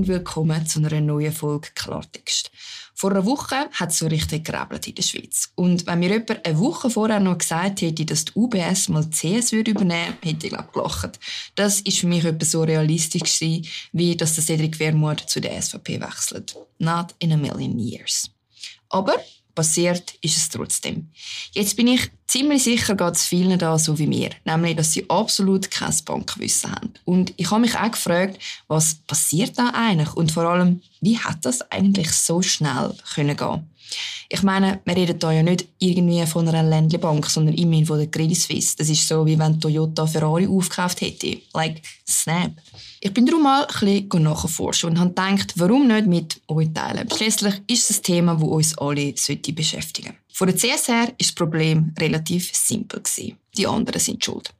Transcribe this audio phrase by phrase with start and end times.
[0.00, 2.50] und willkommen zu einer neuen Folge Klartext.
[2.94, 5.52] Vor einer Woche hat es so richtig gerebelt in der Schweiz.
[5.56, 9.52] Und wenn mir jemand eine Woche vorher noch gesagt hätte, dass die UBS mal CS
[9.52, 11.20] würde übernehmen würde, hätte ich glaube gelacht.
[11.54, 15.60] Das ist für mich etwas so realistisch gewesen, wie dass der Cedric Wermuth zu der
[15.60, 16.56] SVP wechselt.
[16.78, 18.30] Not in a million years.
[18.88, 19.16] Aber
[19.54, 21.10] passiert ist es trotzdem.
[21.52, 24.30] Jetzt bin ich ziemlich sicher, geht es vielen da so wie mir.
[24.44, 26.94] Nämlich, dass sie absolut kein Bankwissen haben.
[27.04, 30.14] Und ich habe mich auch gefragt, was passiert da eigentlich?
[30.14, 33.68] Und vor allem, wie hat das eigentlich so schnell können gehen?
[34.32, 38.06] Ich meine, wir reden hier ja nicht irgendwie von einer Ländlebank, sondern immerhin von der
[38.06, 38.76] Credit Suisse.
[38.78, 41.38] Das ist so, wie wenn Toyota Ferrari aufgekauft hätte.
[41.52, 42.52] Like, snap.
[43.00, 47.10] Ich bin darum mal ein bisschen nachforschen und habe gedacht, warum nicht mit euch teilen.
[47.10, 50.18] Schließlich ist es ein Thema, das uns alle beschäftigen sollte.
[50.32, 53.02] Von der CS her war das Problem relativ simpel.
[53.56, 54.52] Die anderen sind schuld.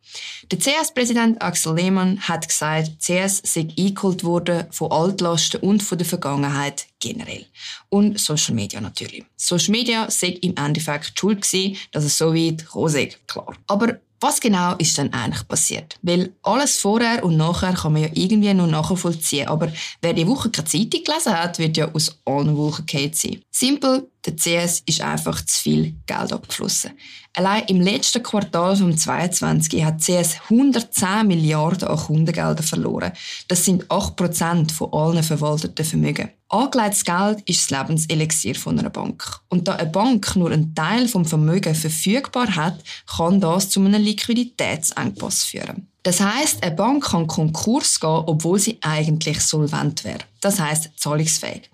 [0.50, 6.06] Der CS-Präsident Axel Lehmann hat gesagt, CS sei eingeholt worden von Altlasten und von der
[6.06, 7.46] Vergangenheit generell.
[7.88, 9.24] Und Social Media natürlich.
[9.36, 13.56] Social Media sei im Endeffekt schuld gewesen, dass es so weit gekommen klar.
[13.66, 15.98] Aber was genau ist denn eigentlich passiert?
[16.02, 19.48] Weil alles vorher und nachher kann man ja irgendwie nur nachvollziehen.
[19.48, 23.40] Aber wer die Woche keine Zeitung gelesen hat, wird ja aus allen Wochen gefallen sein.
[23.50, 26.92] Simpel, der CS ist einfach zu viel Geld abgeflossen.
[27.34, 33.12] Allein im letzten Quartal vom 22 hat CS 110 Milliarden an Kundengelder verloren.
[33.48, 36.30] Das sind 8% von allen verwalteten Vermögen.
[36.48, 39.40] Angelegtes Geld ist das Lebenselixier von einer Bank.
[39.48, 44.02] Und da eine Bank nur einen Teil vom Vermögen verfügbar hat, kann das zu einem
[44.02, 45.86] Liquiditätsengpass führen.
[46.02, 50.24] Das heißt, eine Bank kann Konkurs gehen, obwohl sie eigentlich solvent wäre.
[50.40, 51.70] Das heißt zahlungsfähig.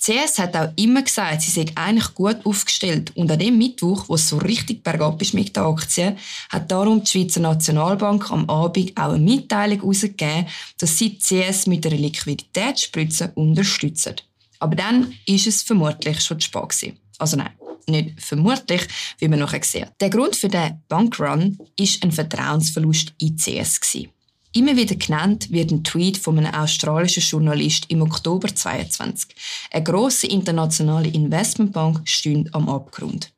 [0.00, 3.16] CS hat auch immer gesagt, sie sei eigentlich gut aufgestellt.
[3.16, 6.16] Und an dem Mittwoch, wo es so richtig bergab ist mit den Aktien,
[6.50, 10.46] hat darum die Schweizer Nationalbank am Abend auch eine Mitteilung herausgegeben,
[10.78, 14.14] dass sie CS mit einer Liquiditätsspritze unterstützen.
[14.60, 16.98] Aber dann ist es vermutlich schon zu spät gewesen.
[17.18, 17.50] Also nein,
[17.88, 18.86] nicht vermutlich,
[19.18, 19.88] wie man nachher sieht.
[20.00, 24.12] Der Grund für den Bankrun ist ein Vertrauensverlust in CS gewesen.
[24.52, 29.34] Immer wieder genannt wird ein Tweet von einem australischen Journalist im Oktober 22.
[29.70, 33.30] Eine grosse internationale Investmentbank stünde am Abgrund.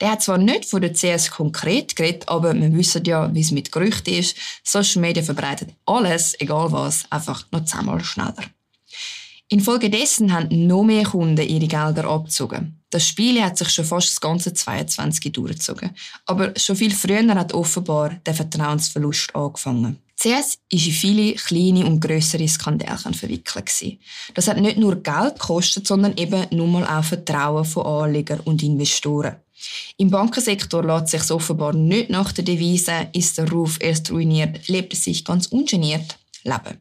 [0.00, 3.52] Der hat zwar nicht von der CS konkret geredet, aber wir wissen ja, wie es
[3.52, 4.36] mit Gerüchten ist.
[4.62, 8.44] Social Media verbreitet alles, egal was, einfach noch zehnmal schneller.
[9.48, 12.80] Infolgedessen haben noch mehr Kunden ihre Gelder abgezogen.
[12.90, 15.90] Das Spiel hat sich schon fast das ganze 22 durchgezogen.
[16.26, 19.98] Aber schon viel früher hat offenbar der Vertrauensverlust angefangen.
[20.20, 23.98] CS war in viele kleine und grössere Skandale verwickelt.
[24.34, 28.62] Das hat nicht nur Geld gekostet, sondern eben nur mal auch Vertrauen von Anlegern und
[28.62, 29.36] Investoren.
[29.96, 34.92] Im Bankensektor lässt sich offenbar nicht nach der Devise, ist der Ruf erst ruiniert, lebt
[34.92, 36.80] es sich ganz ungeniert leben.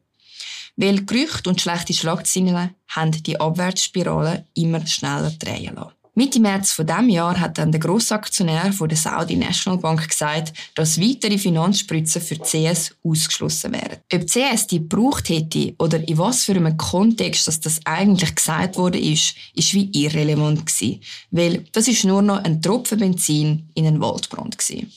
[0.76, 5.99] Weil Gerüchte und schlechte Schlagzeilen haben die Abwärtsspirale immer schneller drehen lassen.
[6.20, 10.52] Mitte März von dem Jahr hat dann der Grossaktionär von der Saudi National Bank gesagt,
[10.76, 14.00] dass weitere Finanzspritzen für CS ausgeschlossen wären.
[14.14, 18.76] Ob CS die gebraucht hätte oder in was für einem Kontext dass das eigentlich gesagt
[18.76, 21.00] wurde ist, ist wie irrelevant gewesen,
[21.32, 24.92] weil das ist nur noch ein Tropfen Benzin in einen Waldbrand gewesen.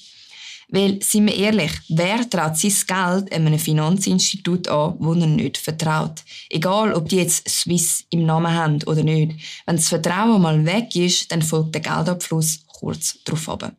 [0.73, 6.23] Weil, sind wir ehrlich, wer traut sein Geld einem Finanzinstitut an, wo er nicht vertraut?
[6.49, 9.33] Egal, ob die jetzt Swiss im Namen haben oder nicht.
[9.67, 13.73] Wenn das Vertrauen mal weg ist, dann folgt der Geldabfluss kurz darauf ab.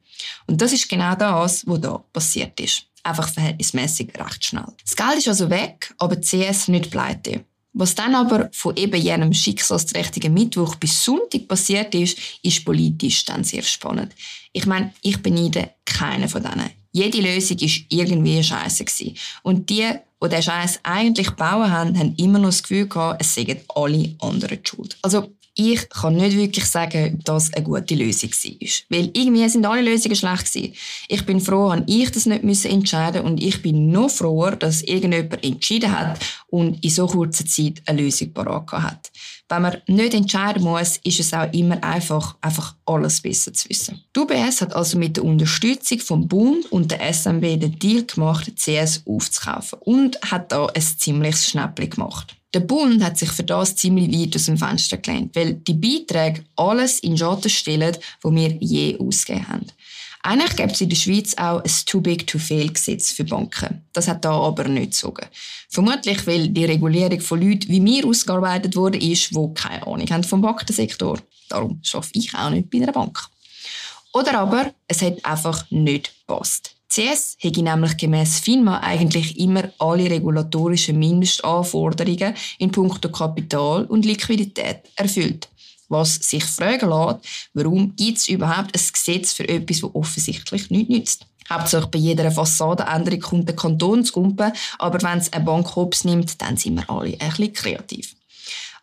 [0.46, 2.84] Und das ist genau das, was da passiert ist.
[3.02, 4.68] Einfach verhältnismäßig recht schnell.
[4.84, 7.44] Das Geld ist also weg, aber CS nicht pleite.
[7.74, 13.44] Was dann aber von eben jenem schicksalsträchtigen Mittwoch bis Sonntag passiert ist, ist politisch dann
[13.44, 14.14] sehr spannend.
[14.52, 16.83] Ich meine, ich beneide keinen von denen.
[16.94, 19.18] Jede Lösung ist irgendwie scheiße gewesen.
[19.42, 19.90] Und die,
[20.24, 24.16] die den Scheiß eigentlich bauen haben, haben immer noch das Gefühl gehabt, es seien alle
[24.20, 24.96] anderen die schuld.
[25.02, 28.70] Also, ich kann nicht wirklich sagen, ob das eine gute Lösung war.
[28.90, 30.74] Weil irgendwie sind alle Lösungen schlecht gewesen.
[31.08, 35.44] Ich bin froh, dass ich das nicht entscheiden und ich bin noch froher, dass irgendjemand
[35.44, 39.12] entschieden hat und in so kurzer Zeit eine Lösung parat hat.
[39.53, 44.02] Wenn man nicht entscheiden muss, ist es auch immer einfach, einfach alles besser zu wissen.
[44.16, 48.52] Die UBS hat also mit der Unterstützung vom Bund und der SMB den Deal gemacht,
[48.58, 52.35] CS aufzukaufen und hat da ein ziemliches Schnäppchen gemacht.
[52.55, 56.44] Der Bund hat sich für das ziemlich weit aus dem Fenster gelehnt, weil die Beiträge
[56.55, 59.67] alles in Schatten stellen, wo wir je ausgegeben haben.
[60.25, 63.85] Eigentlich gibt es in der Schweiz auch ein Too Big to Fail Gesetz für Banken.
[63.91, 65.28] Das hat da aber nicht gezogen.
[65.70, 70.23] Vermutlich, weil die Regulierung von Leuten wie mir ausgearbeitet wurde, ist, die keine Ahnung haben
[70.23, 71.20] vom Bankensektor.
[71.49, 73.20] Darum arbeite ich auch nicht bei einer Bank.
[74.14, 76.73] Oder aber, es hat einfach nicht gepasst.
[76.87, 84.84] CS hätte nämlich gemäß FINMA eigentlich immer alle regulatorischen Mindestanforderungen in puncto Kapital und Liquidität
[84.96, 85.49] erfüllt.
[85.93, 87.19] Was sich fragen lässt,
[87.53, 91.28] warum gibt es überhaupt ein Gesetz für etwas, das offensichtlich nichts nützt?
[91.47, 96.03] Hauptsächlich bei jeder Fassadenänderung kommt der Kanton zu Gumpen, aber wenn es ein Bank hops
[96.03, 98.16] nimmt, dann sind wir alle ein bisschen kreativ.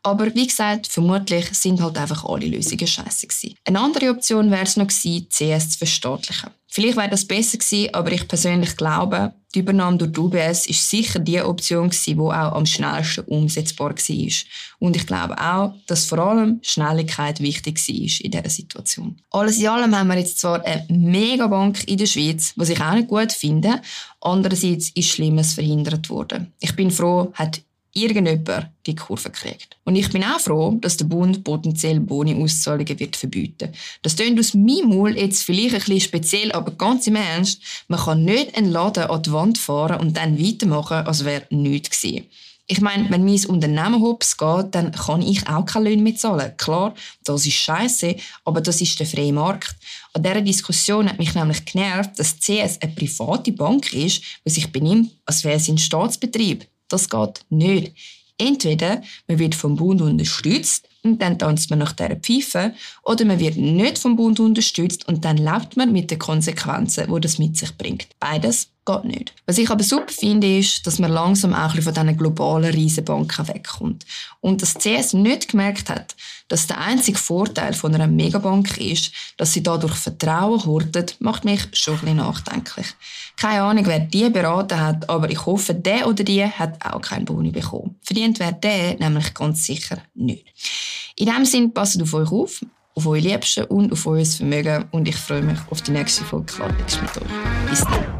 [0.03, 3.55] Aber wie gesagt, vermutlich sind halt einfach alle Lösungen scheiße gewesen.
[3.65, 6.51] Eine andere Option wäre es noch gewesen, CS zu verstaatlichen.
[6.73, 10.89] Vielleicht wäre das besser gewesen, aber ich persönlich glaube, die Übernahme durch die UBS ist
[10.89, 14.33] sicher die Option gewesen, die auch am schnellsten umsetzbar war.
[14.79, 19.21] Und ich glaube auch, dass vor allem Schnelligkeit wichtig war in dieser Situation.
[19.31, 22.95] Alles in allem haben wir jetzt zwar eine Megabank in der Schweiz, was ich auch
[22.95, 23.83] nicht gut finde.
[24.21, 26.53] Andererseits ist Schlimmes verhindert worden.
[26.61, 27.61] Ich bin froh, hat
[27.93, 29.77] irgendjemand die Kurve kriegt.
[29.85, 33.73] Und ich bin auch froh, dass der Bund potenziell Boni-Auszahlungen wird verbieten.
[34.03, 38.01] Das klingt aus meinem Mund jetzt vielleicht ein bisschen speziell, aber ganz im Ernst, man
[38.01, 42.27] kann nicht einen Laden an die Wand fahren und dann weitermachen, als wäre nichts gewesen.
[42.73, 46.57] Ich meine, wenn mein Unternehmen hops geht, dann kann ich auch keine Löhne mehr zahlen.
[46.57, 46.95] Klar,
[47.25, 48.15] das ist scheiße,
[48.45, 49.75] aber das ist der freie Markt.
[50.13, 54.71] An dieser Diskussion hat mich nämlich genervt, dass CS eine private Bank ist, die sich
[54.71, 56.70] benimmt, als wäre sie ein Staatsbetrieb.
[56.91, 57.95] Das geht nicht.
[58.37, 63.39] Entweder man wird vom Bund unterstützt und dann tanzt man nach dieser Pfeife, oder man
[63.39, 67.57] wird nicht vom Bund unterstützt und dann lebt man mit den Konsequenzen, die das mit
[67.57, 68.09] sich bringt.
[68.19, 69.35] Beides geht nicht.
[69.47, 74.07] Was ich aber super finde, ist, dass man langsam auch von diesen globalen Riesenbanken wegkommt.
[74.41, 76.17] Und dass CS nicht gemerkt hat,
[76.49, 81.61] dass der einzige Vorteil von einer Megabank ist, dass sie dadurch Vertrauen hortet, macht mich
[81.73, 82.87] schon ein bisschen nachdenklich.
[83.37, 87.25] Keine Ahnung, wer die beraten hat, aber ich hoffe, der oder die hat auch keinen
[87.25, 87.97] Boni bekommen.
[88.03, 90.47] Verdient wäre der nämlich ganz sicher nicht.
[91.17, 95.07] In diesem Sinne, passt auf euch auf, auf eure Liebsten und auf euer Vermögen und
[95.07, 97.71] ich freue mich auf die nächste Folge Klartext mit euch.
[97.71, 98.20] Bis dann.